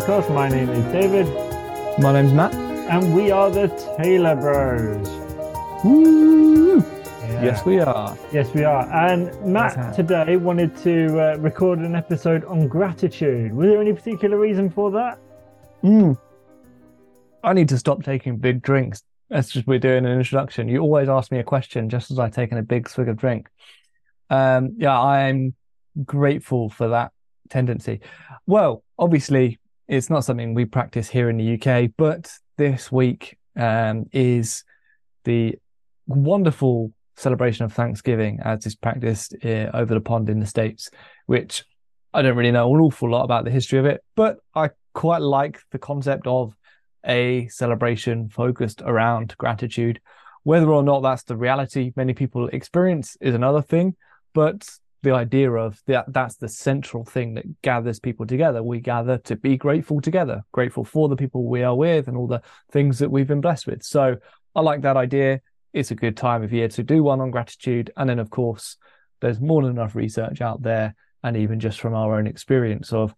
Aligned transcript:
podcast. 0.00 0.32
My 0.34 0.48
name 0.48 0.70
is 0.70 0.84
David. 0.92 1.26
My 1.98 2.12
name's 2.12 2.32
Matt. 2.32 2.54
And 2.54 3.14
we 3.14 3.30
are 3.30 3.50
the 3.50 3.68
Taylor 3.98 4.34
Bros. 4.34 5.06
Woo! 5.84 6.78
Yeah. 6.78 7.44
Yes, 7.44 7.66
we 7.66 7.80
are. 7.80 8.16
Yes, 8.32 8.52
we 8.54 8.64
are. 8.64 8.90
And 8.90 9.30
Matt 9.44 9.94
today 9.94 10.36
wanted 10.36 10.74
to 10.78 11.20
uh, 11.20 11.36
record 11.36 11.80
an 11.80 11.94
episode 11.94 12.44
on 12.46 12.66
gratitude. 12.66 13.52
Was 13.52 13.68
there 13.68 13.80
any 13.80 13.92
particular 13.92 14.38
reason 14.38 14.70
for 14.70 14.90
that? 14.90 15.18
Mm. 15.84 16.18
I 17.44 17.52
need 17.52 17.68
to 17.68 17.78
stop 17.78 18.02
taking 18.02 18.38
big 18.38 18.62
drinks. 18.62 19.02
That's 19.28 19.50
just 19.50 19.66
we're 19.66 19.78
doing 19.78 20.06
an 20.06 20.12
introduction. 20.18 20.68
You 20.68 20.80
always 20.80 21.10
ask 21.10 21.30
me 21.30 21.40
a 21.40 21.44
question 21.44 21.90
just 21.90 22.10
as 22.10 22.18
I've 22.18 22.32
taken 22.32 22.56
a 22.56 22.62
big 22.62 22.88
swig 22.88 23.08
of 23.08 23.16
drink. 23.18 23.48
Um, 24.30 24.76
yeah, 24.78 24.98
I'm 24.98 25.54
grateful 26.04 26.70
for 26.70 26.88
that 26.88 27.12
tendency. 27.50 28.00
Well, 28.46 28.82
obviously, 28.98 29.59
it's 29.90 30.08
not 30.08 30.24
something 30.24 30.54
we 30.54 30.64
practice 30.64 31.08
here 31.08 31.28
in 31.28 31.36
the 31.36 31.60
UK, 31.60 31.90
but 31.96 32.30
this 32.56 32.92
week 32.92 33.36
um, 33.56 34.04
is 34.12 34.62
the 35.24 35.56
wonderful 36.06 36.92
celebration 37.16 37.64
of 37.64 37.72
Thanksgiving 37.72 38.38
as 38.44 38.64
is 38.66 38.76
practiced 38.76 39.34
uh, 39.44 39.68
over 39.74 39.92
the 39.92 40.00
pond 40.00 40.30
in 40.30 40.38
the 40.38 40.46
States, 40.46 40.90
which 41.26 41.64
I 42.14 42.22
don't 42.22 42.36
really 42.36 42.52
know 42.52 42.72
an 42.72 42.80
awful 42.80 43.10
lot 43.10 43.24
about 43.24 43.44
the 43.44 43.50
history 43.50 43.80
of 43.80 43.84
it, 43.84 44.00
but 44.14 44.36
I 44.54 44.70
quite 44.94 45.22
like 45.22 45.58
the 45.72 45.78
concept 45.80 46.28
of 46.28 46.54
a 47.04 47.48
celebration 47.48 48.28
focused 48.28 48.82
around 48.82 49.36
gratitude. 49.38 50.00
Whether 50.44 50.70
or 50.70 50.84
not 50.84 51.00
that's 51.00 51.24
the 51.24 51.36
reality 51.36 51.92
many 51.96 52.14
people 52.14 52.46
experience 52.46 53.16
is 53.20 53.34
another 53.34 53.60
thing, 53.60 53.96
but 54.34 54.68
the 55.02 55.12
idea 55.12 55.50
of 55.50 55.80
that 55.86 56.06
that's 56.08 56.36
the 56.36 56.48
central 56.48 57.04
thing 57.04 57.34
that 57.34 57.62
gathers 57.62 58.00
people 58.00 58.26
together. 58.26 58.62
We 58.62 58.80
gather 58.80 59.18
to 59.18 59.36
be 59.36 59.56
grateful 59.56 60.00
together, 60.00 60.42
grateful 60.52 60.84
for 60.84 61.08
the 61.08 61.16
people 61.16 61.44
we 61.44 61.62
are 61.62 61.74
with 61.74 62.08
and 62.08 62.16
all 62.16 62.26
the 62.26 62.42
things 62.70 62.98
that 62.98 63.10
we've 63.10 63.26
been 63.26 63.40
blessed 63.40 63.66
with. 63.66 63.82
So 63.82 64.16
I 64.54 64.60
like 64.60 64.82
that 64.82 64.96
idea. 64.96 65.40
It's 65.72 65.90
a 65.90 65.94
good 65.94 66.16
time 66.16 66.42
of 66.42 66.52
year 66.52 66.68
to 66.68 66.82
do 66.82 67.02
one 67.02 67.20
on 67.20 67.30
gratitude. 67.30 67.90
And 67.96 68.10
then, 68.10 68.18
of 68.18 68.30
course, 68.30 68.76
there's 69.20 69.40
more 69.40 69.62
than 69.62 69.72
enough 69.72 69.94
research 69.94 70.40
out 70.40 70.62
there, 70.62 70.94
and 71.22 71.36
even 71.36 71.60
just 71.60 71.80
from 71.80 71.94
our 71.94 72.18
own 72.18 72.26
experience 72.26 72.92
of, 72.92 73.14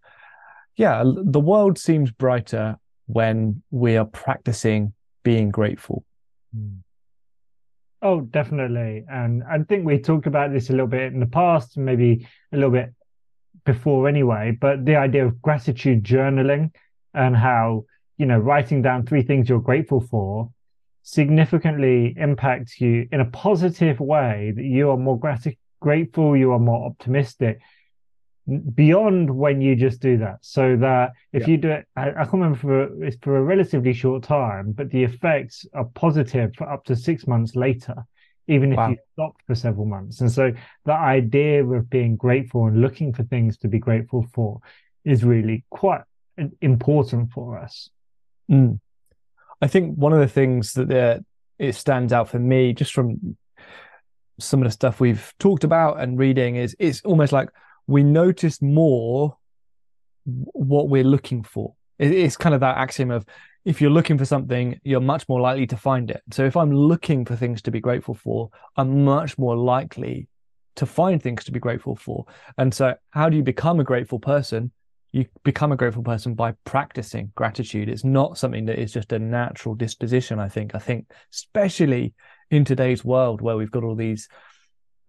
yeah, 0.75 1.03
the 1.05 1.39
world 1.39 1.77
seems 1.77 2.11
brighter 2.11 2.77
when 3.07 3.63
we 3.71 3.97
are 3.97 4.05
practicing 4.05 4.93
being 5.23 5.49
grateful. 5.49 6.05
Mm. 6.55 6.79
Oh, 8.03 8.19
definitely. 8.19 9.05
And 9.09 9.43
I 9.49 9.59
think 9.59 9.85
we 9.85 9.97
talked 9.97 10.27
about 10.27 10.51
this 10.51 10.69
a 10.69 10.73
little 10.73 10.87
bit 10.87 11.13
in 11.13 11.21
the 11.21 11.25
past, 11.25 11.77
maybe 11.77 12.27
a 12.51 12.57
little 12.57 12.69
bit 12.69 12.93
before 13.65 14.09
anyway, 14.09 14.57
but 14.59 14.83
the 14.83 14.97
idea 14.97 15.25
of 15.25 15.41
gratitude 15.41 16.03
journaling 16.03 16.71
and 17.13 17.33
how, 17.33 17.85
you 18.17 18.25
know, 18.25 18.37
writing 18.37 18.81
down 18.81 19.05
three 19.05 19.23
things 19.23 19.47
you're 19.47 19.61
grateful 19.61 20.01
for 20.01 20.51
significantly 21.03 22.13
impacts 22.17 22.81
you 22.81 23.07
in 23.13 23.21
a 23.21 23.25
positive 23.25 24.01
way 24.01 24.51
that 24.53 24.63
you 24.63 24.89
are 24.89 24.97
more 24.97 25.17
grat- 25.17 25.55
grateful, 25.79 26.35
you 26.35 26.51
are 26.51 26.59
more 26.59 26.85
optimistic, 26.85 27.61
beyond 28.75 29.29
when 29.29 29.61
you 29.61 29.75
just 29.75 30.01
do 30.01 30.17
that. 30.17 30.37
So 30.41 30.75
that 30.77 31.13
if 31.31 31.43
yeah. 31.43 31.47
you 31.47 31.57
do 31.57 31.69
it, 31.71 31.87
I, 31.95 32.09
I, 32.09 32.13
can't 32.13 32.33
remember 32.33 32.59
for 32.59 33.03
it's 33.03 33.17
for 33.21 33.37
a 33.37 33.43
relatively 33.43 33.93
short 33.93 34.23
time, 34.23 34.73
but 34.73 34.89
the 34.89 35.03
effects 35.03 35.65
are 35.73 35.85
positive 35.85 36.51
for 36.57 36.69
up 36.69 36.83
to 36.85 36.95
six 36.95 37.25
months 37.25 37.55
later, 37.55 37.95
even 38.47 38.73
if 38.73 38.77
wow. 38.77 38.89
you 38.89 38.97
stopped 39.13 39.41
for 39.47 39.55
several 39.55 39.85
months. 39.85 40.19
And 40.21 40.31
so 40.31 40.51
the 40.85 40.93
idea 40.93 41.65
of 41.65 41.89
being 41.89 42.15
grateful 42.15 42.65
and 42.65 42.81
looking 42.81 43.13
for 43.13 43.23
things 43.23 43.57
to 43.59 43.67
be 43.67 43.79
grateful 43.79 44.25
for 44.33 44.59
is 45.05 45.23
really 45.23 45.63
quite 45.69 46.01
important 46.61 47.31
for 47.31 47.57
us. 47.57 47.89
Mm. 48.51 48.79
I 49.61 49.67
think 49.67 49.95
one 49.95 50.11
of 50.11 50.19
the 50.19 50.27
things 50.27 50.73
that 50.73 51.23
it 51.59 51.75
stands 51.75 52.11
out 52.11 52.27
for 52.27 52.39
me 52.39 52.73
just 52.73 52.91
from 52.91 53.37
some 54.39 54.61
of 54.61 54.67
the 54.67 54.71
stuff 54.71 54.99
we've 54.99 55.33
talked 55.39 55.63
about 55.63 55.99
and 55.99 56.17
reading 56.19 56.55
is 56.57 56.75
it's 56.79 57.01
almost 57.05 57.31
like 57.31 57.49
we 57.87 58.03
notice 58.03 58.61
more 58.61 59.37
what 60.25 60.89
we're 60.89 61.03
looking 61.03 61.43
for. 61.43 61.75
It's 61.99 62.37
kind 62.37 62.55
of 62.55 62.61
that 62.61 62.77
axiom 62.77 63.11
of 63.11 63.25
if 63.65 63.79
you're 63.79 63.91
looking 63.91 64.17
for 64.17 64.25
something, 64.25 64.79
you're 64.83 64.99
much 64.99 65.27
more 65.29 65.39
likely 65.39 65.67
to 65.67 65.77
find 65.77 66.11
it. 66.11 66.21
So 66.31 66.43
if 66.45 66.57
I'm 66.57 66.73
looking 66.73 67.25
for 67.25 67.35
things 67.35 67.61
to 67.63 67.71
be 67.71 67.79
grateful 67.79 68.13
for, 68.13 68.49
I'm 68.75 69.05
much 69.05 69.37
more 69.37 69.55
likely 69.55 70.27
to 70.75 70.85
find 70.85 71.21
things 71.21 71.43
to 71.45 71.51
be 71.51 71.59
grateful 71.59 71.95
for. 71.95 72.25
And 72.57 72.73
so, 72.73 72.95
how 73.11 73.29
do 73.29 73.37
you 73.37 73.43
become 73.43 73.79
a 73.79 73.83
grateful 73.83 74.19
person? 74.19 74.71
You 75.11 75.27
become 75.43 75.71
a 75.71 75.77
grateful 75.77 76.03
person 76.03 76.33
by 76.33 76.55
practicing 76.65 77.31
gratitude. 77.35 77.87
It's 77.87 78.03
not 78.03 78.37
something 78.37 78.65
that 78.65 78.79
is 78.79 78.91
just 78.91 79.11
a 79.13 79.19
natural 79.19 79.75
disposition, 79.75 80.39
I 80.39 80.49
think. 80.49 80.73
I 80.73 80.79
think, 80.79 81.11
especially 81.31 82.13
in 82.49 82.65
today's 82.65 83.05
world 83.05 83.39
where 83.39 83.55
we've 83.55 83.71
got 83.71 83.83
all 83.83 83.95
these 83.95 84.27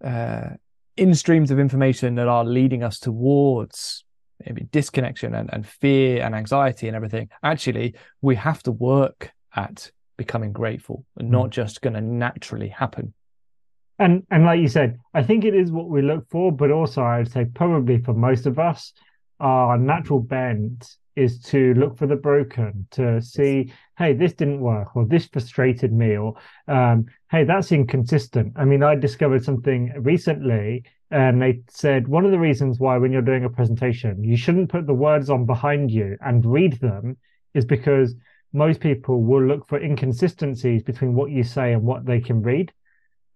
uh, 0.05 0.51
in 0.97 1.15
streams 1.15 1.51
of 1.51 1.59
information 1.59 2.15
that 2.17 2.29
are 2.29 2.45
leading 2.45 2.83
us 2.83 2.99
towards 2.99 4.05
maybe 4.45 4.65
disconnection 4.71 5.35
and, 5.35 5.51
and 5.53 5.67
fear 5.67 6.23
and 6.23 6.35
anxiety 6.35 6.87
and 6.87 6.97
everything, 6.97 7.29
actually, 7.43 7.95
we 8.21 8.37
have 8.37 8.63
to 8.63 8.73
work 8.73 9.31
at 9.55 9.91
becoming 10.17 10.53
grateful 10.53 11.05
and 11.17 11.31
not 11.31 11.47
mm. 11.47 11.51
just 11.51 11.81
going 11.81 11.95
to 11.95 12.01
naturally 12.01 12.69
happen. 12.69 13.15
And 13.99 14.27
and 14.31 14.45
like 14.45 14.61
you 14.61 14.69
said, 14.69 14.99
I 15.13 15.23
think 15.23 15.45
it 15.45 15.55
is 15.55 15.71
what 15.71 15.89
we 15.89 16.03
look 16.03 16.29
for, 16.29 16.51
but 16.51 16.73
also 16.73 17.03
I 17.03 17.19
would 17.19 17.31
say 17.31 17.45
probably 17.45 17.99
for 17.99 18.13
most 18.13 18.47
of 18.47 18.59
us, 18.59 18.93
our 19.39 19.79
natural 19.79 20.19
bent 20.19 20.97
is 21.17 21.39
to 21.39 21.75
look 21.75 21.97
for 21.97 22.07
the 22.07 22.17
broken, 22.17 22.87
to 22.93 23.21
see, 23.23 23.73
hey, 23.99 24.13
this 24.13 24.33
didn't 24.33 24.61
work, 24.61 24.97
or 24.97 25.05
this 25.05 25.27
frustrated 25.27 25.93
me, 25.93 26.17
or 26.17 26.35
um, 26.69 27.07
hey, 27.31 27.45
that's 27.45 27.73
inconsistent. 27.73 28.53
I 28.57 28.65
mean, 28.65 28.83
I 28.83 28.95
discovered 28.95 29.45
something 29.45 29.93
recently, 29.99 30.85
and 31.11 31.41
they 31.41 31.61
said 31.69 32.09
one 32.09 32.25
of 32.25 32.33
the 32.33 32.39
reasons 32.39 32.81
why 32.81 32.99
when 32.99 33.13
you're 33.13 33.23
doing 33.23 33.45
a 33.45 33.51
presentation, 33.51 34.25
you 34.25 34.37
shouldn't 34.37 34.71
put 34.71 34.87
the 34.87 34.95
words 34.95 35.31
on 35.31 35.47
behind 35.47 35.91
you 35.91 36.17
and 36.21 36.45
read 36.45 36.81
them 36.81 37.17
is 37.55 37.65
because 37.65 38.15
most 38.53 38.81
people 38.81 39.23
will 39.23 39.45
look 39.45 39.69
for 39.69 39.81
inconsistencies 39.81 40.83
between 40.83 41.15
what 41.15 41.31
you 41.31 41.43
say 41.43 41.73
and 41.73 41.83
what 41.83 42.05
they 42.07 42.21
can 42.21 42.43
read. 42.43 42.73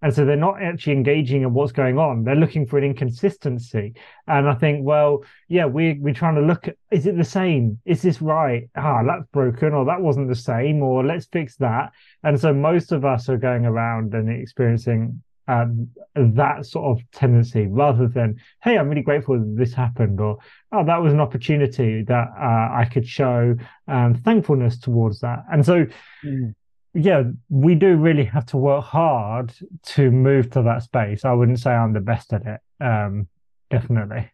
And 0.00 0.14
so 0.14 0.24
they're 0.24 0.36
not 0.36 0.62
actually 0.62 0.92
engaging 0.92 1.42
in 1.42 1.52
what's 1.52 1.72
going 1.72 1.98
on. 1.98 2.22
They're 2.22 2.36
looking 2.36 2.66
for 2.66 2.78
an 2.78 2.84
inconsistency. 2.84 3.94
And 4.26 4.48
I 4.48 4.54
think, 4.54 4.86
well, 4.86 5.24
yeah, 5.48 5.66
we, 5.66 5.94
we're 5.94 6.14
trying 6.14 6.36
to 6.36 6.40
look 6.40 6.68
at, 6.68 6.76
is 6.90 7.06
it 7.06 7.16
the 7.16 7.24
same? 7.24 7.80
Is 7.84 8.02
this 8.02 8.22
right? 8.22 8.68
Ah, 8.76 9.02
that's 9.04 9.26
broken, 9.32 9.72
or 9.72 9.84
that 9.86 10.00
wasn't 10.00 10.28
the 10.28 10.36
same, 10.36 10.82
or 10.82 11.04
let's 11.04 11.26
fix 11.26 11.56
that. 11.56 11.90
And 12.22 12.40
so 12.40 12.52
most 12.52 12.92
of 12.92 13.04
us 13.04 13.28
are 13.28 13.36
going 13.36 13.64
around 13.64 14.14
and 14.14 14.30
experiencing 14.30 15.22
um, 15.48 15.88
that 16.14 16.66
sort 16.66 16.98
of 16.98 17.10
tendency 17.10 17.66
rather 17.66 18.06
than, 18.06 18.36
hey, 18.62 18.78
I'm 18.78 18.88
really 18.88 19.02
grateful 19.02 19.38
that 19.38 19.56
this 19.56 19.74
happened, 19.74 20.20
or 20.20 20.38
oh, 20.72 20.84
that 20.84 21.02
was 21.02 21.12
an 21.12 21.20
opportunity 21.20 22.02
that 22.04 22.28
uh, 22.38 22.68
I 22.72 22.88
could 22.92 23.06
show 23.06 23.56
um, 23.88 24.14
thankfulness 24.14 24.78
towards 24.78 25.20
that. 25.20 25.44
And 25.50 25.64
so, 25.66 25.86
mm 26.24 26.54
yeah, 26.98 27.22
we 27.48 27.76
do 27.76 27.96
really 27.96 28.24
have 28.24 28.46
to 28.46 28.56
work 28.56 28.84
hard 28.84 29.52
to 29.84 30.10
move 30.10 30.50
to 30.50 30.62
that 30.62 30.82
space. 30.82 31.24
I 31.24 31.32
wouldn't 31.32 31.60
say 31.60 31.70
I'm 31.70 31.92
the 31.92 32.00
best 32.00 32.32
at 32.32 32.42
it. 32.44 32.60
Um, 32.84 33.28
definitely. 33.70 34.30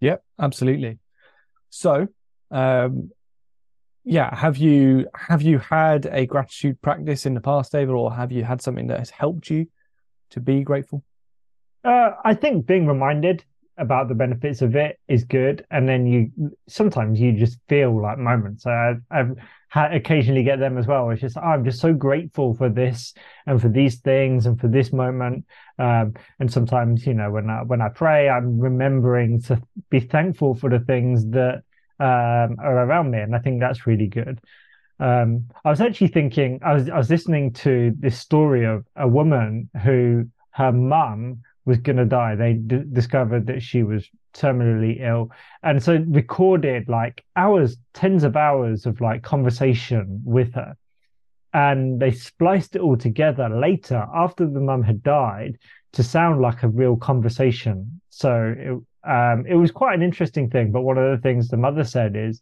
Yep, 0.00 0.22
absolutely. 0.40 0.98
So, 1.70 2.06
um, 2.52 3.10
yeah, 4.04 4.34
have 4.34 4.56
you 4.56 5.08
have 5.14 5.42
you 5.42 5.58
had 5.58 6.06
a 6.06 6.26
gratitude 6.26 6.80
practice 6.80 7.26
in 7.26 7.34
the 7.34 7.40
past, 7.40 7.72
David, 7.72 7.92
or 7.92 8.14
have 8.14 8.30
you 8.30 8.44
had 8.44 8.62
something 8.62 8.86
that 8.86 9.00
has 9.00 9.10
helped 9.10 9.50
you 9.50 9.66
to 10.30 10.40
be 10.40 10.62
grateful? 10.62 11.02
Uh, 11.84 12.12
I 12.24 12.34
think 12.34 12.66
being 12.66 12.86
reminded 12.86 13.44
about 13.78 14.08
the 14.08 14.14
benefits 14.14 14.62
of 14.62 14.76
it 14.76 14.98
is 15.08 15.24
good, 15.24 15.64
and 15.70 15.88
then 15.88 16.06
you 16.06 16.52
sometimes 16.68 17.20
you 17.20 17.32
just 17.32 17.58
feel 17.68 18.00
like 18.00 18.18
moments. 18.18 18.66
I've, 18.66 19.02
I've 19.10 19.36
occasionally 19.74 20.42
get 20.42 20.58
them 20.58 20.78
as 20.78 20.86
well. 20.86 21.10
It's 21.10 21.20
just 21.20 21.36
oh, 21.36 21.40
I'm 21.40 21.64
just 21.64 21.80
so 21.80 21.92
grateful 21.92 22.54
for 22.54 22.68
this 22.68 23.14
and 23.46 23.60
for 23.60 23.68
these 23.68 23.96
things 24.00 24.46
and 24.46 24.60
for 24.60 24.68
this 24.68 24.92
moment. 24.92 25.44
Um, 25.78 26.14
and 26.40 26.52
sometimes, 26.52 27.06
you 27.06 27.14
know, 27.14 27.30
when 27.30 27.48
I 27.50 27.62
when 27.62 27.80
I 27.80 27.88
pray, 27.88 28.28
I'm 28.28 28.58
remembering 28.58 29.42
to 29.42 29.60
be 29.90 30.00
thankful 30.00 30.54
for 30.54 30.70
the 30.70 30.80
things 30.80 31.24
that 31.30 31.62
um, 32.00 32.56
are 32.58 32.84
around 32.84 33.10
me, 33.10 33.20
and 33.20 33.34
I 33.34 33.38
think 33.38 33.60
that's 33.60 33.86
really 33.86 34.08
good. 34.08 34.40
Um, 35.00 35.48
I 35.64 35.70
was 35.70 35.80
actually 35.80 36.08
thinking, 36.08 36.60
I 36.64 36.72
was 36.74 36.88
I 36.88 36.96
was 36.96 37.10
listening 37.10 37.52
to 37.54 37.94
this 37.98 38.18
story 38.18 38.64
of 38.64 38.84
a 38.96 39.06
woman 39.06 39.70
who 39.84 40.26
her 40.50 40.72
mum 40.72 41.42
was 41.68 41.78
going 41.78 41.98
to 41.98 42.04
die. 42.06 42.34
They 42.34 42.54
d- 42.54 42.82
discovered 42.92 43.46
that 43.46 43.62
she 43.62 43.82
was 43.82 44.08
terminally 44.32 45.00
ill, 45.00 45.30
and 45.62 45.82
so 45.82 45.92
recorded 46.08 46.88
like 46.88 47.24
hours, 47.36 47.76
tens 47.92 48.24
of 48.24 48.36
hours 48.36 48.86
of 48.86 49.00
like 49.00 49.22
conversation 49.22 50.22
with 50.24 50.54
her, 50.54 50.76
and 51.52 52.00
they 52.00 52.10
spliced 52.10 52.74
it 52.74 52.82
all 52.82 52.96
together 52.96 53.48
later 53.48 54.06
after 54.14 54.46
the 54.46 54.60
mum 54.60 54.82
had 54.82 55.02
died 55.02 55.58
to 55.92 56.02
sound 56.02 56.40
like 56.40 56.62
a 56.62 56.68
real 56.68 56.96
conversation. 56.96 58.00
So 58.10 58.54
it 58.56 58.72
um, 59.16 59.46
it 59.46 59.54
was 59.54 59.70
quite 59.70 59.94
an 59.94 60.02
interesting 60.02 60.50
thing. 60.50 60.72
But 60.72 60.82
one 60.82 60.98
of 60.98 61.10
the 61.10 61.22
things 61.22 61.48
the 61.48 61.56
mother 61.56 61.84
said 61.84 62.16
is, 62.16 62.40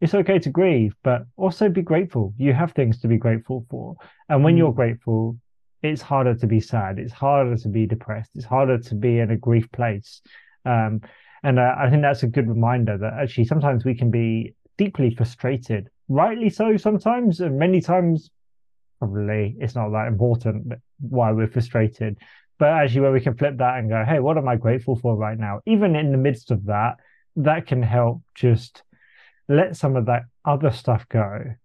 it's 0.00 0.14
okay 0.14 0.38
to 0.40 0.50
grieve, 0.50 0.94
but 1.02 1.22
also 1.36 1.68
be 1.68 1.82
grateful. 1.82 2.34
You 2.36 2.52
have 2.52 2.72
things 2.72 3.00
to 3.00 3.08
be 3.08 3.16
grateful 3.16 3.66
for. 3.70 3.96
And 4.28 4.44
when 4.44 4.54
mm. 4.54 4.58
you're 4.58 4.72
grateful, 4.72 5.38
it's 5.84 6.02
harder 6.02 6.34
to 6.34 6.46
be 6.46 6.60
sad. 6.60 6.98
It's 6.98 7.12
harder 7.12 7.56
to 7.56 7.68
be 7.68 7.86
depressed. 7.86 8.30
It's 8.34 8.44
harder 8.44 8.78
to 8.78 8.94
be 8.94 9.18
in 9.18 9.30
a 9.30 9.36
grief 9.36 9.70
place. 9.72 10.22
Um, 10.64 11.02
and 11.42 11.58
uh, 11.58 11.74
I 11.78 11.90
think 11.90 12.02
that's 12.02 12.22
a 12.22 12.26
good 12.26 12.48
reminder 12.48 12.96
that 12.96 13.14
actually 13.20 13.44
sometimes 13.44 13.84
we 13.84 13.94
can 13.94 14.10
be 14.10 14.54
deeply 14.78 15.14
frustrated, 15.14 15.90
rightly 16.08 16.48
so 16.48 16.76
sometimes, 16.76 17.40
and 17.40 17.58
many 17.58 17.80
times 17.80 18.30
probably 18.98 19.56
it's 19.60 19.74
not 19.74 19.90
that 19.90 20.08
important 20.08 20.72
why 21.00 21.32
we're 21.32 21.48
frustrated. 21.48 22.16
But 22.58 22.68
actually, 22.68 23.00
where 23.00 23.12
we 23.12 23.20
can 23.20 23.36
flip 23.36 23.58
that 23.58 23.78
and 23.78 23.88
go, 23.88 24.04
hey, 24.06 24.20
what 24.20 24.38
am 24.38 24.48
I 24.48 24.56
grateful 24.56 24.96
for 24.96 25.16
right 25.16 25.36
now? 25.36 25.60
Even 25.66 25.96
in 25.96 26.12
the 26.12 26.18
midst 26.18 26.52
of 26.52 26.64
that, 26.66 26.94
that 27.36 27.66
can 27.66 27.82
help 27.82 28.22
just 28.34 28.84
let 29.48 29.76
some 29.76 29.96
of 29.96 30.06
that 30.06 30.22
other 30.44 30.70
stuff 30.70 31.04
go, 31.08 31.56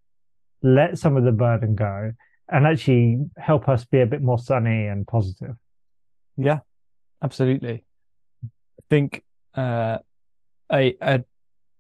let 0.64 0.98
some 0.98 1.16
of 1.16 1.24
the 1.24 1.32
burden 1.32 1.76
go, 1.76 2.14
and 2.52 2.66
actually 2.66 3.20
help 3.38 3.70
us 3.70 3.86
be 3.86 4.02
a 4.02 4.06
bit 4.06 4.22
more 4.22 4.40
sunny 4.40 4.88
and 4.88 5.06
positive. 5.06 5.56
Yeah, 6.38 6.60
absolutely. 7.24 7.84
I 8.44 8.84
think 8.90 9.24
uh, 9.56 10.00
a 10.72 10.96
a 11.02 11.24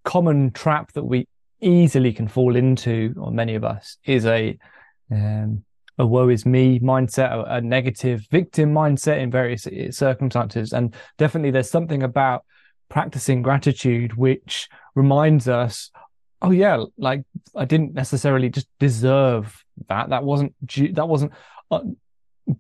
common 0.03 0.51
trap 0.51 0.91
that 0.93 1.03
we 1.03 1.27
easily 1.61 2.13
can 2.13 2.27
fall 2.27 2.55
into, 2.55 3.13
or 3.17 3.31
many 3.31 3.55
of 3.55 3.63
us, 3.63 3.97
is 4.05 4.25
a 4.25 4.57
um, 5.11 5.63
a 5.97 6.05
woe 6.05 6.29
is 6.29 6.45
me 6.45 6.79
mindset, 6.79 7.31
a, 7.31 7.55
a 7.55 7.61
negative 7.61 8.27
victim 8.31 8.73
mindset 8.73 9.19
in 9.19 9.31
various 9.31 9.67
circumstances, 9.95 10.73
and 10.73 10.95
definitely 11.17 11.51
there's 11.51 11.69
something 11.69 12.03
about 12.03 12.45
practicing 12.89 13.41
gratitude 13.41 14.15
which 14.17 14.67
reminds 14.95 15.47
us 15.47 15.91
oh 16.41 16.51
yeah 16.51 16.83
like 16.97 17.21
i 17.55 17.63
didn't 17.63 17.93
necessarily 17.93 18.49
just 18.49 18.67
deserve 18.79 19.63
that 19.87 20.09
that 20.09 20.23
wasn't 20.23 20.53
due 20.65 20.91
that 20.93 21.07
wasn't 21.07 21.31
uh, 21.71 21.81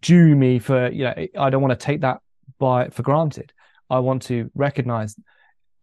due 0.01 0.35
me 0.35 0.59
for 0.59 0.89
you 0.89 1.03
know 1.03 1.27
i 1.37 1.49
don't 1.49 1.61
want 1.61 1.77
to 1.77 1.85
take 1.85 2.01
that 2.01 2.19
by 2.59 2.89
for 2.89 3.03
granted 3.03 3.51
i 3.89 3.99
want 3.99 4.21
to 4.21 4.49
recognize 4.55 5.15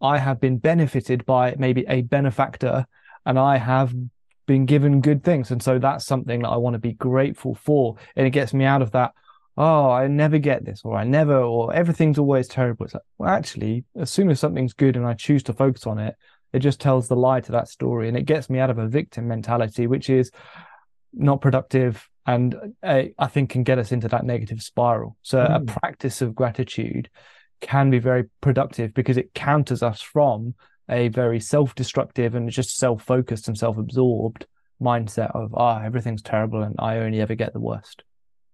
i 0.01 0.17
have 0.17 0.39
been 0.39 0.57
benefited 0.57 1.25
by 1.25 1.55
maybe 1.57 1.85
a 1.87 2.01
benefactor 2.01 2.85
and 3.25 3.37
i 3.37 3.57
have 3.57 3.93
been 4.45 4.65
given 4.65 5.01
good 5.01 5.23
things 5.23 5.51
and 5.51 5.61
so 5.61 5.77
that's 5.77 6.05
something 6.05 6.41
that 6.41 6.49
i 6.49 6.55
want 6.55 6.73
to 6.73 6.79
be 6.79 6.93
grateful 6.93 7.53
for 7.53 7.97
and 8.15 8.25
it 8.25 8.31
gets 8.31 8.53
me 8.53 8.63
out 8.63 8.81
of 8.81 8.91
that 8.91 9.11
oh, 9.57 9.89
I 9.89 10.07
never 10.07 10.37
get 10.37 10.63
this, 10.63 10.81
or 10.83 10.95
I 10.95 11.03
never, 11.03 11.35
or 11.35 11.73
everything's 11.73 12.19
always 12.19 12.47
terrible. 12.47 12.85
It's 12.85 12.93
like, 12.93 13.03
well, 13.17 13.29
actually, 13.29 13.85
as 13.95 14.11
soon 14.11 14.29
as 14.29 14.39
something's 14.39 14.73
good 14.73 14.95
and 14.95 15.05
I 15.05 15.13
choose 15.13 15.43
to 15.43 15.53
focus 15.53 15.87
on 15.87 15.97
it, 15.97 16.15
it 16.53 16.59
just 16.59 16.79
tells 16.79 17.07
the 17.07 17.15
lie 17.15 17.41
to 17.41 17.51
that 17.53 17.67
story. 17.67 18.07
And 18.07 18.15
it 18.15 18.25
gets 18.25 18.49
me 18.49 18.59
out 18.59 18.69
of 18.69 18.77
a 18.77 18.87
victim 18.87 19.27
mentality, 19.27 19.87
which 19.87 20.09
is 20.09 20.31
not 21.13 21.41
productive 21.41 22.07
and 22.25 22.55
uh, 22.83 23.03
I 23.17 23.27
think 23.27 23.49
can 23.51 23.63
get 23.63 23.79
us 23.79 23.91
into 23.91 24.09
that 24.09 24.25
negative 24.25 24.61
spiral. 24.61 25.15
So 25.21 25.39
mm. 25.39 25.55
a 25.55 25.79
practice 25.79 26.21
of 26.21 26.35
gratitude 26.35 27.09
can 27.61 27.89
be 27.89 27.99
very 27.99 28.25
productive 28.41 28.93
because 28.93 29.17
it 29.17 29.33
counters 29.33 29.81
us 29.81 30.01
from 30.01 30.53
a 30.89 31.07
very 31.07 31.39
self-destructive 31.39 32.35
and 32.35 32.49
just 32.49 32.77
self-focused 32.77 33.47
and 33.47 33.57
self-absorbed 33.57 34.45
mindset 34.81 35.35
of 35.35 35.55
ah 35.55 35.79
oh, 35.79 35.85
everything's 35.85 36.21
terrible 36.21 36.61
and 36.61 36.75
I 36.77 36.97
only 36.97 37.19
ever 37.19 37.33
get 37.33 37.51
the 37.51 37.59
worst 37.59 38.03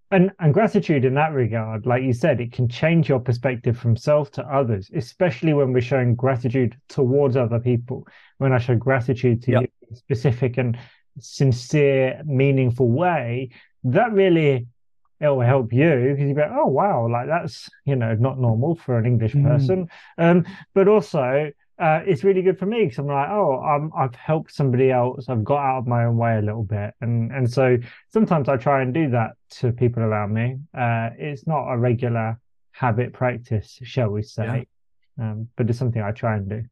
and 0.09 0.31
and 0.39 0.53
gratitude 0.53 1.03
in 1.03 1.15
that 1.15 1.33
regard 1.33 1.85
like 1.85 2.03
you 2.03 2.13
said 2.13 2.39
it 2.39 2.53
can 2.53 2.69
change 2.69 3.09
your 3.09 3.19
perspective 3.19 3.77
from 3.77 3.97
self 3.97 4.31
to 4.31 4.44
others 4.44 4.89
especially 4.95 5.53
when 5.53 5.73
we're 5.73 5.81
showing 5.81 6.15
gratitude 6.15 6.77
towards 6.88 7.35
other 7.35 7.59
people 7.59 8.07
when 8.38 8.53
i 8.53 8.57
show 8.57 8.75
gratitude 8.75 9.44
to 9.44 9.51
yep. 9.51 9.61
you 9.63 9.95
specific 9.95 10.57
and 10.57 10.77
sincere 11.19 12.21
meaningful 12.25 12.89
way 12.89 13.50
that 13.83 14.12
really 14.12 14.68
it 15.19 15.27
will 15.27 15.42
help 15.42 15.71
you 15.71 16.10
because 16.12 16.27
you 16.27 16.33
go 16.33 16.50
oh 16.51 16.68
wow 16.68 17.07
like 17.10 17.27
that's 17.27 17.69
you 17.86 17.95
know 17.95 18.13
not 18.15 18.39
normal 18.39 18.75
for 18.75 18.98
an 18.98 19.06
english 19.06 19.33
mm. 19.33 19.44
person 19.44 19.88
um 20.18 20.45
but 20.74 20.88
also 20.88 21.51
uh, 21.80 22.01
it's 22.06 22.24
really 22.24 22.42
good 22.42 22.57
for 22.60 22.68
me 22.68 22.83
because 22.83 23.00
I'm 23.00 23.07
like, 23.07 23.30
oh, 23.30 23.60
I'm, 23.60 23.92
I've 23.98 24.13
helped 24.13 24.54
somebody 24.54 24.92
else. 24.92 25.27
I've 25.27 25.44
got 25.44 25.57
out 25.57 25.80
of 25.80 25.88
my 25.88 26.06
own 26.06 26.18
way 26.18 26.38
a 26.38 26.42
little 26.42 26.63
bit, 26.63 26.94
and 27.01 27.31
and 27.31 27.51
so 27.51 27.77
sometimes 28.12 28.48
I 28.48 28.57
try 28.57 28.83
and 28.83 28.94
do 28.94 29.10
that 29.10 29.31
to 29.57 29.71
people 29.71 30.04
around 30.04 30.33
me. 30.33 30.60
Uh, 30.74 31.10
it's 31.18 31.48
not 31.48 31.71
a 31.71 31.77
regular 31.77 32.39
habit 32.71 33.12
practice, 33.12 33.80
shall 33.83 34.10
we 34.10 34.21
say, 34.21 34.68
yeah. 35.18 35.31
um, 35.31 35.50
but 35.56 35.69
it's 35.69 35.80
something 35.80 36.01
I 36.01 36.12
try 36.12 36.36
and 36.36 36.48
do. 36.48 36.63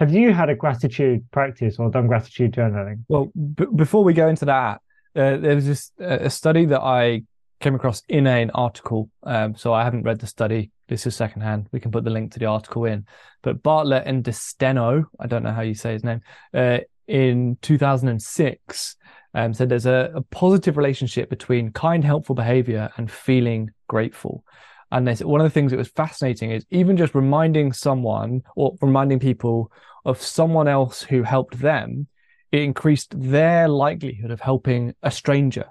Have 0.00 0.12
you 0.12 0.32
had 0.32 0.48
a 0.48 0.54
gratitude 0.54 1.30
practice 1.30 1.76
or 1.78 1.90
done 1.90 2.06
gratitude 2.06 2.52
journaling? 2.52 3.04
Well, 3.08 3.30
b- 3.34 3.66
before 3.76 4.02
we 4.02 4.14
go 4.14 4.28
into 4.28 4.46
that, 4.46 4.80
uh, 5.14 5.36
there 5.36 5.54
was 5.54 5.66
just 5.66 5.92
a 6.00 6.30
study 6.30 6.64
that 6.66 6.80
I 6.80 7.22
came 7.60 7.74
across 7.74 8.02
in 8.08 8.26
a, 8.26 8.40
an 8.40 8.50
article. 8.52 9.10
Um, 9.22 9.54
so 9.54 9.74
I 9.74 9.84
haven't 9.84 10.04
read 10.04 10.18
the 10.18 10.26
study. 10.26 10.70
This 10.88 11.06
is 11.06 11.14
secondhand. 11.14 11.68
We 11.70 11.80
can 11.80 11.90
put 11.90 12.04
the 12.04 12.10
link 12.10 12.32
to 12.32 12.38
the 12.38 12.46
article 12.46 12.86
in. 12.86 13.06
But 13.42 13.62
Bartlett 13.62 14.06
and 14.06 14.24
DeSteno, 14.24 15.04
I 15.20 15.26
don't 15.26 15.42
know 15.42 15.52
how 15.52 15.60
you 15.60 15.74
say 15.74 15.92
his 15.92 16.02
name, 16.02 16.22
uh, 16.54 16.78
in 17.06 17.58
2006 17.60 18.96
um, 19.34 19.52
said 19.52 19.68
there's 19.68 19.86
a, 19.86 20.12
a, 20.14 20.22
positive 20.22 20.76
relationship 20.76 21.28
between 21.28 21.72
kind, 21.72 22.04
helpful 22.04 22.34
behavior 22.34 22.90
and 22.96 23.10
feeling 23.10 23.70
grateful. 23.88 24.44
And 24.92 25.06
said 25.06 25.26
one 25.26 25.40
of 25.40 25.44
the 25.44 25.50
things 25.50 25.70
that 25.70 25.78
was 25.78 25.88
fascinating 25.88 26.50
is 26.50 26.66
even 26.70 26.96
just 26.96 27.14
reminding 27.14 27.72
someone 27.72 28.42
or 28.56 28.76
reminding 28.80 29.20
people 29.20 29.70
of 30.04 30.20
someone 30.20 30.66
else 30.66 31.02
who 31.02 31.22
helped 31.22 31.58
them, 31.60 32.08
it 32.50 32.62
increased 32.62 33.14
their 33.16 33.68
likelihood 33.68 34.30
of 34.30 34.40
helping 34.40 34.94
a 35.02 35.10
stranger 35.10 35.66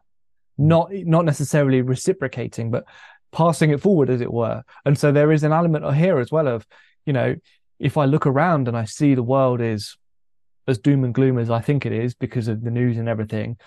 not 0.60 0.92
not 0.92 1.26
necessarily 1.26 1.82
reciprocating, 1.82 2.70
but 2.70 2.84
passing 3.32 3.72
it 3.72 3.82
forward, 3.82 4.10
as 4.10 4.22
it 4.22 4.32
were. 4.32 4.64
And 4.86 4.98
so 4.98 5.12
there 5.12 5.32
is 5.32 5.44
an 5.44 5.54
element 5.54 5.96
here 5.96 6.20
as 6.20 6.32
well 6.32 6.48
of, 6.48 6.68
you 7.06 7.14
know, 7.14 7.36
if 7.80 7.98
I 7.98 8.06
look 8.06 8.28
around 8.28 8.68
and 8.68 8.78
I 8.78 8.84
see 8.84 9.16
the 9.16 9.24
world 9.24 9.62
is 9.62 9.98
as 10.68 10.78
doom 10.78 11.04
and 11.04 11.14
gloom 11.14 11.40
as 11.40 11.50
I 11.50 11.62
think 11.62 11.86
it 11.86 11.94
is 11.94 12.14
because 12.14 12.48
of 12.48 12.62
the 12.62 12.72
news 12.72 12.98
and 12.98 13.08
everything, 13.08 13.58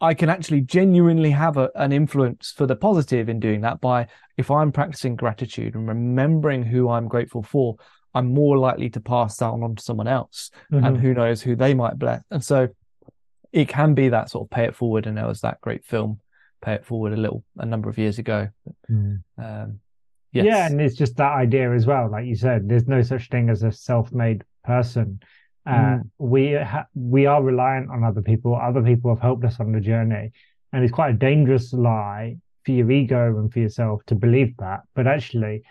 I 0.00 0.14
can 0.14 0.28
actually 0.28 0.62
genuinely 0.62 1.30
have 1.30 1.56
a, 1.56 1.70
an 1.74 1.92
influence 1.92 2.52
for 2.56 2.66
the 2.66 2.76
positive 2.76 3.28
in 3.28 3.38
doing 3.38 3.60
that 3.62 3.80
by 3.80 4.06
if 4.36 4.50
I'm 4.50 4.72
practicing 4.72 5.14
gratitude 5.16 5.74
and 5.74 5.86
remembering 5.86 6.62
who 6.64 6.88
I'm 6.88 7.06
grateful 7.06 7.42
for, 7.42 7.76
I'm 8.14 8.32
more 8.32 8.56
likely 8.56 8.90
to 8.90 9.00
pass 9.00 9.36
that 9.36 9.46
on 9.46 9.74
to 9.74 9.82
someone 9.82 10.08
else. 10.08 10.50
Mm-hmm. 10.72 10.84
And 10.84 10.98
who 10.98 11.14
knows 11.14 11.42
who 11.42 11.54
they 11.54 11.74
might 11.74 11.98
bless. 11.98 12.22
And 12.30 12.42
so 12.42 12.68
it 13.52 13.68
can 13.68 13.94
be 13.94 14.08
that 14.08 14.30
sort 14.30 14.46
of 14.46 14.50
pay 14.50 14.64
it 14.64 14.74
forward. 14.74 15.06
And 15.06 15.16
there 15.16 15.26
was 15.26 15.42
that 15.42 15.60
great 15.60 15.84
film 15.84 16.20
pay 16.62 16.74
it 16.74 16.84
forward 16.84 17.12
a 17.12 17.16
little 17.16 17.44
a 17.58 17.66
number 17.66 17.88
of 17.88 17.98
years 17.98 18.18
ago. 18.18 18.48
Mm. 18.90 19.22
Um, 19.38 19.80
yes. 20.32 20.44
Yeah, 20.44 20.66
and 20.66 20.80
it's 20.80 20.96
just 20.96 21.16
that 21.16 21.32
idea 21.32 21.72
as 21.74 21.86
well. 21.86 22.10
Like 22.10 22.26
you 22.26 22.36
said, 22.36 22.68
there's 22.68 22.86
no 22.86 23.02
such 23.02 23.28
thing 23.28 23.50
as 23.50 23.62
a 23.62 23.72
self-made 23.72 24.44
person. 24.64 25.20
Uh, 25.70 25.72
mm. 25.72 26.10
We 26.18 26.54
ha- 26.54 26.86
we 26.94 27.26
are 27.26 27.42
reliant 27.42 27.90
on 27.90 28.02
other 28.02 28.22
people. 28.22 28.56
Other 28.56 28.82
people 28.82 29.14
have 29.14 29.22
helped 29.22 29.44
us 29.44 29.60
on 29.60 29.70
the 29.72 29.80
journey, 29.80 30.32
and 30.72 30.84
it's 30.84 30.92
quite 30.92 31.10
a 31.10 31.18
dangerous 31.18 31.72
lie 31.72 32.36
for 32.64 32.72
your 32.72 32.90
ego 32.90 33.38
and 33.38 33.52
for 33.52 33.60
yourself 33.60 34.02
to 34.06 34.14
believe 34.14 34.56
that. 34.56 34.80
But 34.94 35.06
actually, 35.06 35.62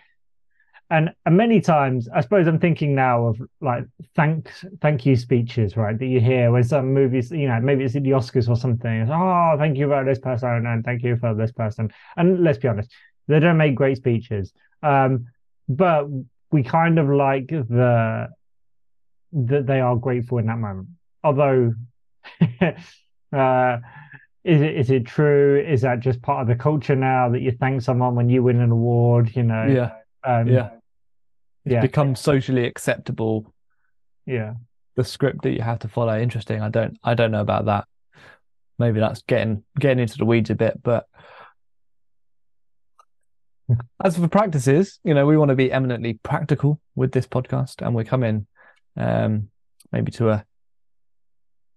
and, 0.90 1.10
and 1.24 1.36
many 1.36 1.60
times 1.60 2.08
i 2.14 2.20
suppose 2.20 2.48
i'm 2.48 2.58
thinking 2.58 2.94
now 2.94 3.26
of 3.26 3.40
like 3.60 3.84
thanks 4.16 4.64
thank 4.80 5.06
you 5.06 5.14
speeches 5.14 5.76
right 5.76 5.98
that 5.98 6.06
you 6.06 6.20
hear 6.20 6.50
when 6.50 6.64
some 6.64 6.92
movies 6.92 7.30
you 7.30 7.46
know 7.46 7.60
maybe 7.60 7.84
it's 7.84 7.94
at 7.94 8.02
the 8.02 8.10
oscars 8.10 8.48
or 8.48 8.56
something 8.56 9.02
it's, 9.02 9.10
oh 9.12 9.54
thank 9.56 9.78
you 9.78 9.86
for 9.86 10.04
this 10.04 10.18
person 10.18 10.66
and 10.66 10.84
thank 10.84 11.02
you 11.02 11.16
for 11.16 11.32
this 11.34 11.52
person 11.52 11.92
and 12.16 12.42
let's 12.42 12.58
be 12.58 12.68
honest 12.68 12.90
they 13.28 13.38
don't 13.38 13.56
make 13.56 13.74
great 13.76 13.96
speeches 13.96 14.52
um, 14.82 15.26
but 15.68 16.06
we 16.50 16.62
kind 16.62 16.98
of 16.98 17.08
like 17.08 17.46
the 17.48 18.28
that 19.32 19.66
they 19.66 19.80
are 19.80 19.96
grateful 19.96 20.38
in 20.38 20.46
that 20.46 20.58
moment 20.58 20.88
although 21.24 21.72
uh, 23.32 23.78
is 24.42 24.60
it 24.60 24.76
is 24.76 24.90
it 24.90 25.06
true 25.06 25.60
is 25.60 25.82
that 25.82 26.00
just 26.00 26.20
part 26.22 26.42
of 26.42 26.48
the 26.48 26.54
culture 26.54 26.96
now 26.96 27.28
that 27.28 27.40
you 27.40 27.52
thank 27.52 27.82
someone 27.82 28.14
when 28.14 28.28
you 28.28 28.42
win 28.42 28.60
an 28.60 28.70
award 28.70 29.34
you 29.34 29.42
know 29.42 29.66
yeah 29.66 29.92
um, 30.24 30.48
yeah 30.48 30.70
it's 31.64 31.74
yeah. 31.74 31.80
become 31.80 32.16
socially 32.16 32.64
acceptable. 32.64 33.52
Yeah. 34.26 34.54
The 34.96 35.04
script 35.04 35.42
that 35.42 35.52
you 35.52 35.62
have 35.62 35.80
to 35.80 35.88
follow. 35.88 36.18
Interesting. 36.18 36.62
I 36.62 36.68
don't 36.68 36.98
I 37.04 37.14
don't 37.14 37.30
know 37.30 37.40
about 37.40 37.66
that. 37.66 37.86
Maybe 38.78 39.00
that's 39.00 39.22
getting 39.22 39.62
getting 39.78 39.98
into 39.98 40.18
the 40.18 40.24
weeds 40.24 40.50
a 40.50 40.54
bit, 40.54 40.82
but 40.82 41.06
as 44.04 44.16
for 44.16 44.28
practices, 44.28 44.98
you 45.04 45.14
know, 45.14 45.26
we 45.26 45.36
want 45.36 45.50
to 45.50 45.54
be 45.54 45.70
eminently 45.70 46.14
practical 46.22 46.80
with 46.94 47.12
this 47.12 47.26
podcast 47.26 47.84
and 47.84 47.94
we 47.94 48.04
come 48.04 48.24
in 48.24 48.46
um 48.96 49.48
maybe 49.92 50.12
to 50.12 50.30
a 50.30 50.44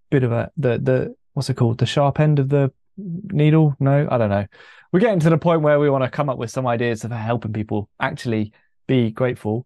bit 0.09 0.23
of 0.23 0.31
a 0.31 0.51
the 0.57 0.77
the 0.77 1.15
what's 1.33 1.49
it 1.49 1.55
called? 1.55 1.79
The 1.79 1.85
sharp 1.85 2.19
end 2.19 2.39
of 2.39 2.49
the 2.49 2.71
needle? 2.97 3.75
No, 3.79 4.07
I 4.09 4.17
don't 4.17 4.29
know. 4.29 4.45
We're 4.91 4.99
getting 4.99 5.19
to 5.21 5.29
the 5.29 5.37
point 5.37 5.61
where 5.61 5.79
we 5.79 5.89
want 5.89 6.03
to 6.03 6.09
come 6.09 6.29
up 6.29 6.37
with 6.37 6.51
some 6.51 6.67
ideas 6.67 7.03
of 7.03 7.11
helping 7.11 7.53
people 7.53 7.89
actually 7.99 8.53
be 8.87 9.09
grateful. 9.09 9.65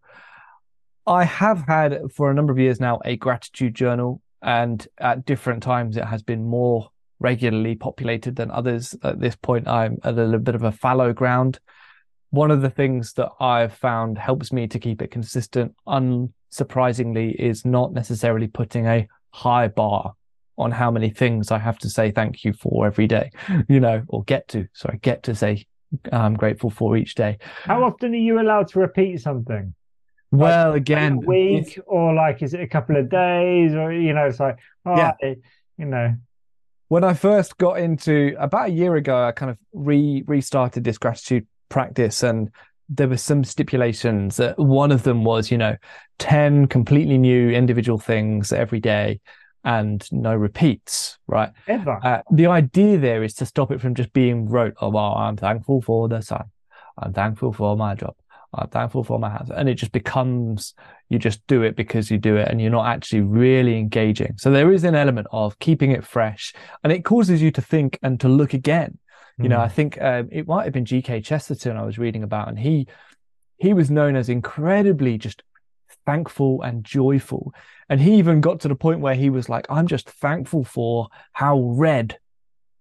I 1.06 1.25
have 1.25 1.63
had 1.68 2.00
for 2.13 2.32
a 2.32 2.34
number 2.34 2.54
of 2.54 2.60
years 2.60 2.80
now 2.80 3.01
a 3.04 3.18
gratitude 3.18 3.75
journal 3.75 4.22
and 4.42 4.86
at 4.98 5.25
different 5.25 5.63
times 5.63 5.98
it 5.98 6.06
has 6.06 6.24
been 6.24 6.46
more 6.46 6.89
regularly 7.20 7.75
populated 7.75 8.36
than 8.36 8.51
others. 8.51 8.96
At 9.04 9.20
this 9.20 9.36
point, 9.36 9.68
I'm 9.68 9.98
at 10.04 10.13
a 10.13 10.24
little 10.24 10.39
bit 10.39 10.56
of 10.56 10.63
a 10.63 10.72
fallow 10.72 11.13
ground. 11.13 11.60
One 12.29 12.51
of 12.51 12.62
the 12.62 12.69
things 12.69 13.13
that 13.13 13.29
I've 13.39 13.74
found 13.74 14.17
helps 14.17 14.51
me 14.51 14.67
to 14.67 14.79
keep 14.79 15.01
it 15.01 15.12
consistent, 15.12 15.75
unsurprisingly, 15.88 17.34
is 17.36 17.65
not 17.65 17.93
necessarily 17.93 18.48
putting 18.48 18.86
a 18.86 19.07
high 19.31 19.69
bar 19.69 20.13
on 20.57 20.72
how 20.72 20.91
many 20.91 21.10
things 21.10 21.51
I 21.51 21.60
have 21.60 21.77
to 21.79 21.89
say 21.89 22.12
thank 22.12 22.43
you 22.43 22.53
for 22.53 22.86
every 22.86 23.07
day, 23.07 23.31
you 23.69 23.79
know, 23.79 24.03
or 24.07 24.24
get 24.24 24.48
to, 24.50 24.67
sorry, 24.74 25.00
get 25.01 25.24
to 25.24 25.36
say 25.36 25.65
I'm 26.12 26.34
grateful 26.34 26.69
for 26.69 26.98
each 26.98 27.15
day. 27.15 27.38
How 27.63 27.84
often 27.84 28.13
are 28.13 28.17
you 28.17 28.41
allowed 28.41 28.67
to 28.69 28.79
repeat 28.79 29.22
something? 29.22 29.74
Well, 30.31 30.72
like, 30.72 30.81
again, 30.81 31.13
a 31.13 31.17
week 31.19 31.79
or 31.86 32.13
like, 32.13 32.41
is 32.41 32.53
it 32.53 32.62
a 32.62 32.67
couple 32.67 32.98
of 32.98 33.10
days 33.10 33.74
or, 33.74 33.93
you 33.93 34.13
know, 34.13 34.25
it's 34.25 34.39
like, 34.39 34.57
oh, 34.86 34.98
yeah. 34.98 35.13
you 35.77 35.86
know. 35.86 36.15
When 36.89 37.03
I 37.03 37.13
first 37.13 37.57
got 37.57 37.79
into 37.79 38.36
about 38.38 38.69
a 38.69 38.72
year 38.72 38.96
ago, 38.96 39.25
I 39.25 39.31
kind 39.31 39.51
of 39.51 39.57
re 39.74 40.24
restarted 40.25 40.84
this 40.84 40.98
gratitude 40.98 41.46
practice 41.70 42.24
and 42.24 42.52
there 42.90 43.08
were 43.08 43.18
some 43.18 43.44
stipulations 43.44 44.38
that 44.38 44.58
one 44.58 44.92
of 44.92 45.04
them 45.04 45.24
was, 45.24 45.52
you 45.52 45.58
know, 45.58 45.76
10 46.20 46.68
completely 46.68 47.18
new 47.18 47.50
individual 47.50 47.98
things 47.98 48.54
every 48.54 48.80
day 48.80 49.20
and 49.64 50.10
no 50.12 50.34
repeats, 50.34 51.18
right? 51.28 51.52
Ever. 51.68 52.00
Uh, 52.02 52.22
the 52.32 52.48
idea 52.48 52.98
there 52.98 53.24
is 53.24 53.34
to 53.36 53.46
stop 53.46 53.72
it 53.72 53.82
from 53.82 53.96
just 53.96 54.14
being 54.14 54.48
rote. 54.48 54.76
Oh, 54.80 54.90
well, 54.90 55.16
I'm 55.16 55.36
thankful 55.36 55.82
for 55.82 56.08
the 56.08 56.22
sun. 56.22 56.46
I'm 56.98 57.12
thankful 57.12 57.52
for 57.52 57.76
my 57.76 57.94
job. 57.96 58.16
I'm 58.54 58.70
thankful 58.70 59.04
for 59.04 59.20
my 59.20 59.30
house. 59.30 59.50
And 59.54 59.68
it 59.68 59.76
just 59.76 59.92
becomes, 59.92 60.74
you 61.10 61.20
just 61.20 61.46
do 61.48 61.64
it 61.64 61.76
because 61.76 62.10
you 62.10 62.18
do 62.18 62.38
it 62.38 62.48
and 62.48 62.62
you're 62.62 62.72
not 62.72 62.88
actually 62.88 63.22
really 63.22 63.78
engaging. 63.78 64.36
So 64.38 64.52
there 64.52 64.72
is 64.72 64.86
an 64.86 64.96
element 64.96 65.28
of 65.32 65.60
keeping 65.60 65.92
it 65.92 66.06
fresh 66.06 66.54
and 66.84 66.94
it 66.94 67.04
causes 67.04 67.42
you 67.42 67.52
to 67.52 67.62
think 67.62 68.00
and 68.02 68.20
to 68.22 68.30
look 68.30 68.54
again. 68.54 68.98
Mm. 69.39 69.44
You 69.44 69.50
know, 69.50 69.58
hmm. 69.58 69.63
I 69.63 69.70
think 69.70 70.01
um, 70.01 70.29
it 70.32 70.48
might 70.48 70.65
have 70.65 70.74
been 70.74 70.86
G.K. 70.86 71.22
Chesterton 71.22 71.77
I 71.77 71.86
was 71.86 71.98
reading 71.98 72.24
about 72.24 72.48
and 72.48 72.60
he, 72.60 72.88
he 73.58 73.74
was 73.74 73.89
known 73.89 74.15
as 74.15 74.29
incredibly 74.29 75.17
just 75.17 75.44
thankful 76.06 76.62
and 76.62 76.84
joyful. 76.84 77.53
And 77.89 78.00
he 78.00 78.15
even 78.15 78.41
got 78.41 78.60
to 78.62 78.67
the 78.67 78.75
point 78.75 79.00
where 79.00 79.15
he 79.15 79.29
was 79.29 79.50
like, 79.50 79.65
I'm 79.70 79.88
just 79.88 80.10
thankful 80.10 80.63
for 80.63 81.10
how 81.34 81.60
red 81.60 82.17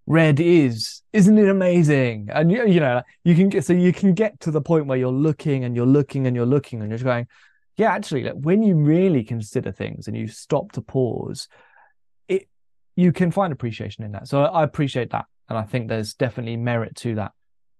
red 0.07 0.41
is. 0.41 1.03
Isn't 1.13 1.39
it 1.39 1.49
amazing? 1.49 2.29
And 2.33 2.51
you, 2.51 2.67
you 2.67 2.81
know, 2.81 3.03
you 3.25 3.35
can 3.35 3.49
get 3.49 3.65
so 3.65 3.73
you 3.73 3.93
can 3.93 4.15
get 4.15 4.41
to 4.41 4.51
the 4.51 4.61
point 4.61 4.87
where 4.87 4.99
you're 4.99 5.11
looking 5.13 5.65
and 5.65 5.77
you're 5.77 5.87
looking 5.87 6.27
and 6.27 6.37
you're 6.37 6.47
looking 6.47 6.81
and 6.81 6.91
you're 6.91 6.99
going, 6.99 7.27
yeah, 7.77 7.93
actually, 7.93 8.25
like 8.25 8.35
when 8.35 8.63
you 8.63 8.77
really 8.77 9.25
consider 9.25 9.73
things 9.73 10.07
and 10.07 10.17
you 10.17 10.29
stop 10.29 10.73
to 10.73 10.81
pause, 10.81 11.49
it 12.29 12.49
you 12.95 13.13
can 13.13 13.31
find 13.31 13.53
appreciation 13.53 14.05
in 14.05 14.13
that. 14.13 14.29
So 14.29 14.43
I 14.43 14.63
appreciate 14.63 15.11
that. 15.11 15.27
And 15.49 15.57
I 15.59 15.63
think 15.63 15.89
there's 15.89 16.15
definitely 16.15 16.57
merit 16.57 16.97
to 16.97 17.15
that. 17.17 17.33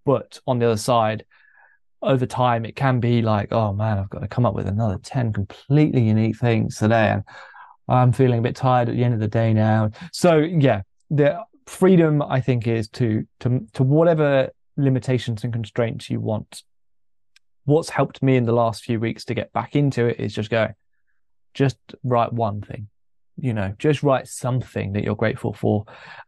But 0.05 0.39
on 0.47 0.59
the 0.59 0.67
other 0.67 0.77
side, 0.77 1.25
over 2.01 2.25
time 2.25 2.63
it 2.65 2.75
can 2.75 2.99
be 2.99 3.23
like 3.23 3.51
oh 3.51 3.73
man 3.73 3.97
i've 3.97 4.09
got 4.09 4.19
to 4.19 4.27
come 4.27 4.45
up 4.45 4.53
with 4.53 4.67
another 4.67 4.99
10 5.01 5.33
completely 5.33 6.01
unique 6.01 6.37
things 6.37 6.77
today. 6.77 7.09
And 7.09 7.23
i'm 7.89 8.11
feeling 8.11 8.39
a 8.39 8.43
bit 8.43 8.55
tired 8.55 8.89
at 8.89 8.95
the 8.95 9.03
end 9.03 9.13
of 9.13 9.19
the 9.19 9.27
day 9.27 9.53
now. 9.53 9.91
So 10.11 10.37
yeah 10.37 10.81
the 11.09 11.43
freedom 11.65 12.21
i 12.21 12.39
think 12.39 12.67
is 12.67 12.87
to 12.87 13.25
to 13.39 13.65
to 13.73 13.83
whatever 13.83 14.49
limitations 14.77 15.43
and 15.43 15.51
constraints 15.51 16.09
you 16.09 16.19
want. 16.19 16.63
What's 17.65 17.89
helped 17.89 18.21
me 18.21 18.37
in 18.37 18.45
the 18.45 18.53
last 18.53 18.83
few 18.83 18.99
weeks 18.99 19.25
to 19.25 19.33
get 19.33 19.51
back 19.51 19.75
into 19.75 20.05
it 20.05 20.19
is 20.19 20.33
just 20.33 20.49
go 20.49 20.69
just 21.53 21.77
write 22.03 22.31
one 22.31 22.61
thing 22.61 22.87
you 23.39 23.53
know 23.53 23.73
just 23.77 24.03
write 24.03 24.27
something 24.27 24.93
that 24.93 25.03
you're 25.03 25.15
grateful 25.15 25.53
for 25.53 25.85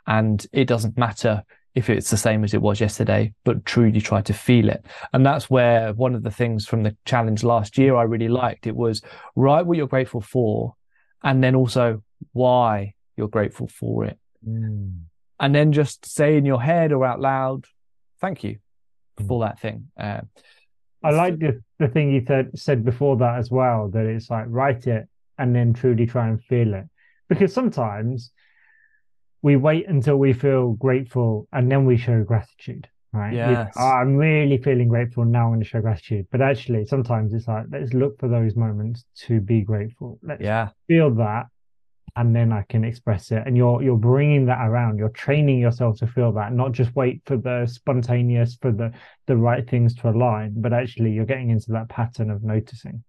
and 0.08 0.46
it 0.52 0.66
doesn't 0.66 0.98
matter 0.98 1.44
if 1.76 1.90
it's 1.90 2.10
the 2.10 2.18
same 2.18 2.44
as 2.44 2.54
it 2.54 2.62
was 2.62 2.82
yesterday, 2.82 3.34
but 3.46 3.66
truly 3.66 4.02
try 4.02 4.22
to 4.22 4.34
feel 4.34 4.70
it. 4.70 4.86
And 5.14 5.26
that's 5.26 5.50
where 5.50 5.94
one 5.94 6.16
of 6.16 6.24
the 6.24 6.32
things 6.32 6.66
from 6.66 6.84
the 6.84 6.96
challenge 7.06 7.44
last 7.44 7.78
year 7.78 7.96
I 7.96 8.04
really 8.04 8.28
liked. 8.28 8.68
It 8.68 8.76
was 8.76 9.02
write 9.36 9.66
what 9.66 9.78
you're 9.78 9.88
grateful 9.88 10.22
for, 10.22 10.76
and 11.24 11.44
then 11.44 11.56
also 11.56 12.04
why 12.34 12.96
you're 13.16 13.28
grateful 13.28 13.68
for 13.68 14.06
it. 14.06 14.18
Mm. 14.48 15.02
And 15.40 15.56
then 15.56 15.72
just 15.72 16.06
say 16.06 16.38
in 16.38 16.46
your 16.46 16.62
head 16.62 16.92
or 16.92 17.06
out 17.06 17.22
loud, 17.22 17.66
thank 18.20 18.44
you 18.44 18.58
for 19.28 19.42
that 19.42 19.60
thing. 19.60 19.90
Uh, 19.98 20.22
I 21.04 21.12
like 21.12 21.40
the, 21.40 21.62
the 21.78 21.88
thing 21.88 22.12
you 22.12 22.22
th- 22.22 22.48
said 22.56 22.84
before 22.84 23.16
that 23.18 23.38
as 23.38 23.50
well, 23.50 23.90
that 23.90 24.06
it's 24.06 24.30
like 24.30 24.46
write 24.48 24.86
it 24.88 25.08
and 25.38 25.56
then 25.56 25.74
truly 25.74 26.06
try 26.06 26.28
and 26.28 26.44
feel 26.44 26.74
it. 26.74 26.86
Because 27.30 27.54
sometimes 27.54 28.32
we 29.42 29.56
wait 29.56 29.88
until 29.88 30.18
we 30.18 30.34
feel 30.34 30.74
grateful 30.74 31.48
and 31.54 31.72
then 31.72 31.86
we 31.86 31.96
show 31.98 32.24
gratitude 32.24 32.90
right? 33.12 33.34
Yes. 33.34 33.74
oh, 33.78 33.88
i'm 33.88 34.16
really 34.16 34.58
feeling 34.58 34.88
grateful. 34.88 35.26
Now 35.26 35.46
i'm 35.46 35.50
going 35.52 35.62
to 35.62 35.66
show 35.66 35.82
gratitude. 35.82 36.28
But 36.32 36.42
actually 36.42 36.86
sometimes 36.86 37.34
it's 37.34 37.48
like 37.48 37.66
let's 37.72 37.94
look 37.94 38.20
for 38.20 38.28
those 38.28 38.56
moments 38.56 39.06
to 39.28 39.40
be 39.40 39.62
grateful. 39.62 40.20
Let's 40.22 40.42
yeah. 40.42 40.70
feel 40.88 41.14
that 41.16 41.48
and 42.16 42.36
then 42.36 42.52
i 42.52 42.64
can 42.70 42.84
express 42.84 43.32
it. 43.32 43.44
And 43.46 43.56
you're 43.56 43.82
you're 43.82 43.98
bringing 43.98 44.46
that 44.48 44.66
around. 44.66 44.98
You're 44.98 45.10
training 45.10 45.60
yourself 45.60 46.00
to 46.00 46.08
feel 46.08 46.32
that 46.34 46.54
not 46.54 46.72
just 46.72 46.96
wait 46.96 47.22
for 47.26 47.38
the 47.38 47.66
spontaneous 47.66 48.58
for 48.62 48.72
the 48.72 48.92
the 49.28 49.38
right 49.38 49.68
things 49.68 49.96
to 49.96 50.10
align 50.10 50.54
but 50.58 50.74
actually 50.74 51.12
you're 51.12 51.26
getting 51.26 51.50
into 51.50 51.72
that 51.72 51.90
pattern 51.90 52.30
of 52.30 52.44
noticing. 52.44 53.04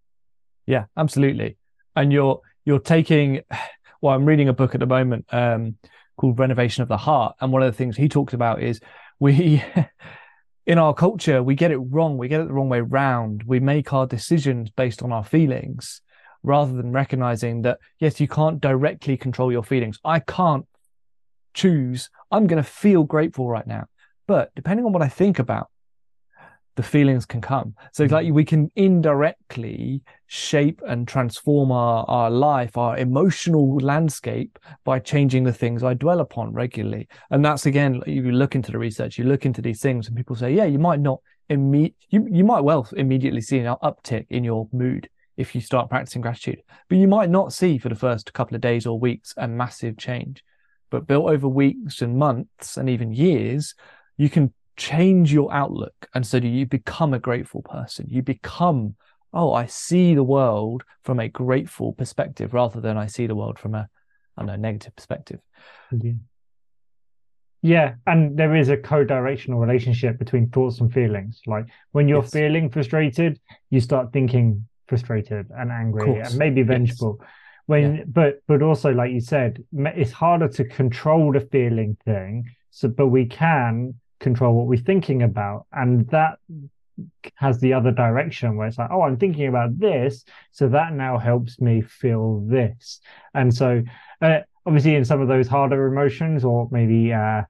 Yeah 0.66 0.84
absolutely. 0.96 1.56
And 1.96 2.12
you're 2.12 2.40
you're 2.64 2.78
taking 2.78 3.40
well 4.00 4.14
i'm 4.14 4.24
reading 4.24 4.48
a 4.48 4.52
book 4.52 4.74
at 4.74 4.80
the 4.80 4.86
moment 4.86 5.24
um 5.32 5.76
called 6.20 6.38
Renovation 6.38 6.82
of 6.82 6.88
the 6.88 6.98
Heart. 6.98 7.36
And 7.40 7.50
one 7.50 7.62
of 7.62 7.72
the 7.72 7.76
things 7.76 7.96
he 7.96 8.08
talks 8.08 8.34
about 8.34 8.62
is 8.62 8.80
we, 9.18 9.64
in 10.66 10.78
our 10.78 10.92
culture, 10.92 11.42
we 11.42 11.54
get 11.54 11.70
it 11.70 11.78
wrong. 11.78 12.18
We 12.18 12.28
get 12.28 12.42
it 12.42 12.48
the 12.48 12.52
wrong 12.52 12.68
way 12.68 12.82
round. 12.82 13.42
We 13.44 13.58
make 13.58 13.92
our 13.94 14.06
decisions 14.06 14.70
based 14.70 15.02
on 15.02 15.12
our 15.12 15.24
feelings 15.24 16.02
rather 16.42 16.74
than 16.74 16.92
recognizing 16.92 17.62
that, 17.62 17.78
yes, 17.98 18.20
you 18.20 18.28
can't 18.28 18.60
directly 18.60 19.16
control 19.16 19.50
your 19.50 19.64
feelings. 19.64 19.98
I 20.04 20.20
can't 20.20 20.66
choose, 21.54 22.10
I'm 22.30 22.46
going 22.46 22.62
to 22.62 22.68
feel 22.68 23.04
grateful 23.04 23.48
right 23.48 23.66
now. 23.66 23.86
But 24.26 24.54
depending 24.54 24.84
on 24.84 24.92
what 24.92 25.02
I 25.02 25.08
think 25.08 25.38
about, 25.38 25.70
the 26.80 26.88
feelings 26.88 27.26
can 27.26 27.42
come. 27.42 27.74
So 27.92 28.04
mm-hmm. 28.04 28.14
like 28.14 28.32
we 28.32 28.42
can 28.42 28.70
indirectly 28.74 30.00
shape 30.28 30.80
and 30.86 31.06
transform 31.06 31.70
our, 31.70 32.06
our 32.08 32.30
life, 32.30 32.78
our 32.78 32.96
emotional 32.96 33.76
landscape 33.76 34.58
by 34.82 34.98
changing 34.98 35.44
the 35.44 35.52
things 35.52 35.84
I 35.84 35.92
dwell 35.92 36.20
upon 36.20 36.54
regularly. 36.54 37.06
And 37.30 37.44
that's 37.44 37.66
again, 37.66 38.00
you 38.06 38.32
look 38.32 38.54
into 38.54 38.72
the 38.72 38.78
research, 38.78 39.18
you 39.18 39.24
look 39.24 39.44
into 39.44 39.60
these 39.60 39.82
things 39.82 40.08
and 40.08 40.16
people 40.16 40.34
say, 40.34 40.54
yeah, 40.54 40.64
you 40.64 40.78
might 40.78 41.00
not 41.00 41.20
imme- 41.50 41.92
you, 42.08 42.26
you 42.30 42.44
might 42.44 42.64
well 42.64 42.88
immediately 42.96 43.42
see 43.42 43.58
an 43.58 43.76
uptick 43.82 44.24
in 44.30 44.42
your 44.42 44.66
mood 44.72 45.10
if 45.36 45.54
you 45.54 45.60
start 45.60 45.90
practicing 45.90 46.22
gratitude, 46.22 46.62
but 46.88 46.96
you 46.96 47.08
might 47.08 47.28
not 47.28 47.52
see 47.52 47.76
for 47.76 47.90
the 47.90 47.94
first 47.94 48.32
couple 48.32 48.54
of 48.54 48.62
days 48.62 48.86
or 48.86 48.98
weeks 48.98 49.34
a 49.36 49.46
massive 49.46 49.98
change. 49.98 50.42
But 50.88 51.06
built 51.06 51.28
over 51.28 51.46
weeks 51.46 52.00
and 52.00 52.16
months 52.16 52.78
and 52.78 52.88
even 52.88 53.12
years, 53.12 53.74
you 54.16 54.30
can 54.30 54.54
change 54.80 55.32
your 55.32 55.52
outlook. 55.52 56.08
And 56.14 56.26
so 56.26 56.40
do 56.40 56.48
you 56.48 56.64
become 56.64 57.12
a 57.12 57.18
grateful 57.18 57.62
person. 57.62 58.06
You 58.08 58.22
become, 58.22 58.96
oh, 59.32 59.52
I 59.52 59.66
see 59.66 60.14
the 60.14 60.24
world 60.24 60.82
from 61.04 61.20
a 61.20 61.28
grateful 61.28 61.92
perspective 61.92 62.54
rather 62.54 62.80
than 62.80 62.96
I 62.96 63.06
see 63.06 63.26
the 63.26 63.34
world 63.34 63.58
from 63.58 63.74
a, 63.74 63.88
I 64.36 64.40
don't 64.40 64.46
know, 64.46 64.56
negative 64.56 64.96
perspective. 64.96 65.40
Yeah. 67.62 67.96
And 68.06 68.38
there 68.38 68.56
is 68.56 68.70
a 68.70 68.76
co-directional 68.78 69.60
relationship 69.60 70.18
between 70.18 70.48
thoughts 70.48 70.80
and 70.80 70.90
feelings. 70.90 71.42
Like 71.46 71.66
when 71.92 72.08
you're 72.08 72.22
yes. 72.22 72.32
feeling 72.32 72.70
frustrated, 72.70 73.38
you 73.68 73.80
start 73.80 74.14
thinking 74.14 74.66
frustrated 74.88 75.50
and 75.54 75.70
angry 75.70 76.20
and 76.20 76.36
maybe 76.36 76.62
vengeful. 76.62 77.18
Yes. 77.20 77.28
When, 77.66 77.94
yeah. 77.96 78.04
but 78.08 78.42
but 78.48 78.62
also 78.62 78.92
like 78.92 79.12
you 79.12 79.20
said, 79.20 79.62
it's 79.72 80.10
harder 80.10 80.48
to 80.48 80.64
control 80.64 81.32
the 81.32 81.40
feeling 81.40 81.98
thing. 82.04 82.50
So, 82.70 82.88
but 82.88 83.08
we 83.08 83.26
can 83.26 83.94
control 84.20 84.54
what 84.54 84.66
we're 84.66 84.78
thinking 84.78 85.22
about. 85.22 85.66
And 85.72 86.06
that 86.08 86.38
has 87.34 87.58
the 87.60 87.72
other 87.72 87.90
direction 87.90 88.56
where 88.56 88.68
it's 88.68 88.78
like, 88.78 88.90
oh, 88.92 89.02
I'm 89.02 89.16
thinking 89.16 89.48
about 89.48 89.78
this. 89.78 90.24
So 90.52 90.68
that 90.68 90.92
now 90.92 91.18
helps 91.18 91.60
me 91.60 91.80
feel 91.80 92.44
this. 92.46 93.00
And 93.34 93.52
so, 93.52 93.82
uh, 94.20 94.40
obviously, 94.66 94.94
in 94.94 95.04
some 95.04 95.20
of 95.20 95.28
those 95.28 95.48
harder 95.48 95.86
emotions 95.86 96.44
or 96.44 96.68
maybe, 96.70 97.12
uh, 97.12 97.42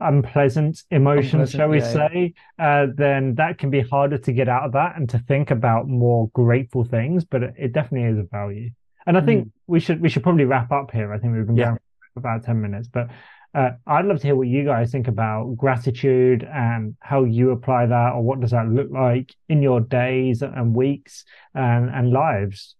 unpleasant 0.00 0.82
emotions, 0.90 1.54
unpleasant, 1.54 1.60
shall 1.60 1.68
we 1.68 1.78
yeah, 1.78 1.92
say, 1.92 2.34
yeah. 2.58 2.82
Uh, 2.82 2.86
then 2.94 3.34
that 3.36 3.58
can 3.58 3.70
be 3.70 3.80
harder 3.80 4.18
to 4.18 4.32
get 4.32 4.48
out 4.48 4.64
of 4.64 4.72
that 4.72 4.96
and 4.96 5.08
to 5.10 5.18
think 5.18 5.50
about 5.50 5.88
more 5.88 6.28
grateful 6.30 6.84
things. 6.84 7.24
But 7.24 7.42
it, 7.42 7.54
it 7.58 7.72
definitely 7.72 8.08
is 8.10 8.18
a 8.18 8.24
value. 8.24 8.70
And 9.06 9.16
I 9.16 9.20
think 9.20 9.46
mm. 9.46 9.50
we 9.66 9.80
should 9.80 10.00
we 10.00 10.08
should 10.08 10.22
probably 10.22 10.44
wrap 10.44 10.72
up 10.72 10.90
here. 10.90 11.12
I 11.12 11.18
think 11.18 11.34
we've 11.34 11.46
been 11.46 11.56
yeah. 11.56 11.66
going 11.66 11.78
about 12.16 12.44
ten 12.44 12.60
minutes, 12.60 12.88
but 12.88 13.08
uh, 13.54 13.70
I'd 13.86 14.04
love 14.04 14.20
to 14.20 14.26
hear 14.26 14.36
what 14.36 14.48
you 14.48 14.64
guys 14.64 14.90
think 14.90 15.06
about 15.06 15.54
gratitude 15.56 16.42
and 16.52 16.96
how 17.00 17.24
you 17.24 17.52
apply 17.52 17.86
that, 17.86 18.12
or 18.14 18.22
what 18.22 18.40
does 18.40 18.50
that 18.50 18.68
look 18.68 18.90
like 18.90 19.34
in 19.48 19.62
your 19.62 19.80
days 19.80 20.42
and 20.42 20.74
weeks 20.74 21.24
and, 21.54 21.88
and 21.88 22.10
lives. 22.10 22.74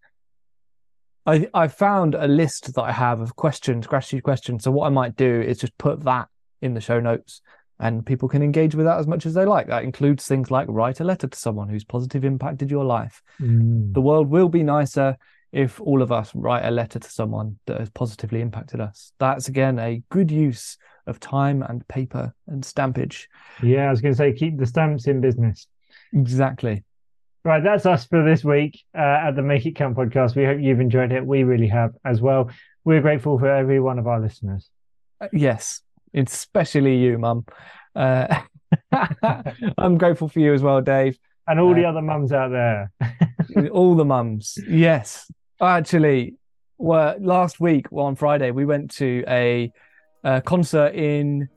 I 1.27 1.49
I 1.55 1.69
found 1.69 2.15
a 2.15 2.27
list 2.27 2.75
that 2.75 2.83
I 2.83 2.93
have 2.93 3.21
of 3.21 3.37
questions, 3.37 3.87
gratitude 3.87 4.25
questions. 4.25 4.65
So 4.65 4.73
what 4.73 4.87
I 4.87 4.91
might 4.91 5.17
do 5.17 5.41
is 5.41 5.59
just 5.59 5.79
put 5.79 6.03
that 6.05 6.29
in 6.61 6.75
the 6.75 6.81
show 6.81 6.99
notes, 6.99 7.41
and 7.79 8.05
people 8.05 8.29
can 8.29 8.43
engage 8.43 8.75
with 8.75 8.87
that 8.87 8.99
as 8.99 9.07
much 9.07 9.27
as 9.27 9.35
they 9.35 9.45
like. 9.45 9.69
That 9.69 9.85
includes 9.85 10.27
things 10.27 10.51
like 10.51 10.67
write 10.69 11.01
a 11.01 11.05
letter 11.05 11.29
to 11.29 11.39
someone 11.39 11.69
who's 11.69 11.85
positive 11.85 12.25
impacted 12.25 12.71
your 12.71 12.85
life. 12.85 13.23
Mm. 13.41 13.95
The 13.95 14.01
world 14.01 14.29
will 14.29 14.49
be 14.49 14.65
nicer 14.65 15.17
if 15.55 15.81
all 15.81 16.03
of 16.03 16.11
us 16.11 16.33
write 16.35 16.65
a 16.65 16.71
letter 16.71 16.99
to 16.99 17.09
someone 17.11 17.59
that 17.67 17.79
has 17.79 17.89
positively 17.91 18.41
impacted 18.41 18.81
us. 18.81 19.13
That's 19.21 19.49
again 19.49 19.79
a 19.79 20.03
good 20.11 20.31
use 20.31 20.77
of 21.07 21.21
time 21.21 21.63
and 21.63 21.87
paper 21.87 22.35
and 22.49 22.65
stampage. 22.65 23.29
Yeah, 23.63 23.87
I 23.87 23.91
was 23.91 24.01
going 24.01 24.15
to 24.15 24.19
say 24.19 24.33
keep 24.33 24.59
the 24.59 24.67
stamps 24.67 25.07
in 25.07 25.21
business. 25.21 25.67
Exactly. 26.13 26.85
Right, 27.45 27.63
that's 27.63 27.85
us 27.87 28.07
for 28.07 28.25
this 28.25 28.43
week 28.43 28.81
uh, 28.97 29.01
at 29.29 29.33
the 29.37 29.43
Make 29.43 29.67
It 29.67 29.77
Count 29.77 29.97
podcast. 29.97 30.35
We 30.35 30.45
hope 30.45 30.59
you've 30.61 30.81
enjoyed 30.81 31.13
it. 31.13 31.25
We 31.25 31.43
really 31.45 31.69
have 31.69 31.93
as 32.05 32.21
well. 32.21 32.51
We're 32.85 33.03
grateful 33.03 33.39
for 33.39 33.49
every 33.49 33.81
one 33.81 33.99
of 33.99 34.07
our 34.07 34.19
listeners. 34.21 34.69
Uh, 35.21 35.29
yes, 35.33 35.83
especially 36.15 36.97
you, 36.97 37.19
Mum. 37.19 37.45
Uh, 37.95 38.41
I'm 39.79 39.99
grateful 39.99 40.29
for 40.29 40.41
you 40.41 40.55
as 40.55 40.63
well, 40.63 40.81
Dave. 40.81 41.19
And 41.47 41.61
all 41.61 41.75
the 41.75 41.85
Uh, 41.85 41.91
other 41.91 42.01
mums 42.03 42.33
out 42.33 42.51
there. 42.51 42.91
All 43.73 43.95
the 43.95 44.07
mums. 44.07 44.57
Yes. 44.67 45.31
Actually, 45.61 46.35
well, 46.79 47.15
last 47.21 47.61
week 47.61 47.87
well, 47.91 48.07
on 48.07 48.17
Friday, 48.17 48.51
we 48.51 48.65
went 48.65 48.91
to 48.93 49.25
a, 49.29 49.73
a 50.25 50.41
concert 50.43 50.95
in 50.95 51.49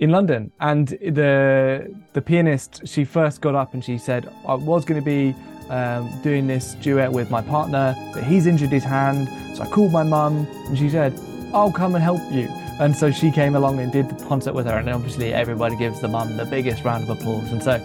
in 0.00 0.10
London, 0.10 0.50
and 0.60 0.88
the 0.88 1.94
the 2.14 2.22
pianist 2.22 2.86
she 2.86 3.04
first 3.04 3.40
got 3.40 3.54
up 3.54 3.74
and 3.74 3.84
she 3.84 3.98
said, 3.98 4.32
"I 4.46 4.54
was 4.54 4.84
going 4.84 5.00
to 5.00 5.04
be 5.04 5.34
um, 5.68 6.10
doing 6.22 6.46
this 6.46 6.74
duet 6.74 7.12
with 7.12 7.30
my 7.30 7.42
partner, 7.42 7.94
but 8.12 8.24
he's 8.24 8.46
injured 8.46 8.70
his 8.70 8.84
hand, 8.84 9.28
so 9.56 9.62
I 9.62 9.66
called 9.68 9.92
my 9.92 10.02
mum, 10.02 10.46
and 10.66 10.76
she 10.76 10.90
said, 10.90 11.18
I'll 11.52 11.72
come 11.72 11.94
and 11.94 12.02
help 12.02 12.20
you." 12.32 12.48
And 12.80 12.96
so 12.96 13.12
she 13.12 13.30
came 13.30 13.54
along 13.54 13.78
and 13.78 13.92
did 13.92 14.08
the 14.08 14.24
concert 14.24 14.52
with 14.52 14.66
her, 14.66 14.76
and 14.76 14.88
obviously 14.88 15.32
everybody 15.32 15.76
gives 15.76 16.00
the 16.00 16.08
mum 16.08 16.36
the 16.36 16.44
biggest 16.44 16.82
round 16.84 17.04
of 17.04 17.10
applause. 17.10 17.52
And 17.52 17.62
so, 17.62 17.78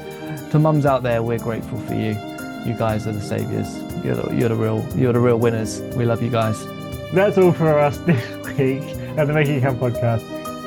to 0.49 0.57
mums 0.57 0.85
out 0.85 1.03
there, 1.03 1.21
we're 1.21 1.37
grateful 1.37 1.79
for 1.81 1.93
you. 1.93 2.28
You 2.65 2.73
guys 2.73 3.07
are 3.07 3.11
the 3.13 3.21
saviors. 3.21 3.67
You're 4.03 4.15
the, 4.15 4.35
you're 4.35 4.49
the 4.49 4.55
real 4.55 4.85
you're 4.95 5.13
the 5.13 5.19
real 5.19 5.37
winners. 5.39 5.81
We 5.95 6.05
love 6.05 6.21
you 6.21 6.29
guys. 6.29 6.65
That's 7.13 7.37
all 7.37 7.51
for 7.51 7.79
us 7.79 7.97
this 7.99 8.29
week 8.57 8.83
at 9.17 9.27
the 9.27 9.33
Make 9.33 9.47
It 9.47 9.61
Count 9.61 9.79
podcast. 9.79 10.21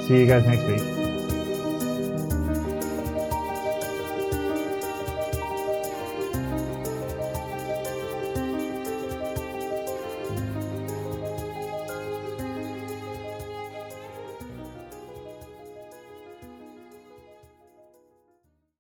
See 0.09 0.19
you 0.21 0.27
guys 0.27 0.45
next 0.47 0.65
week. 0.65 1.02